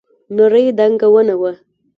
نرۍ 0.35 0.65
دنګه 0.77 1.07
ونه 1.13 1.35
وه. 1.41 1.51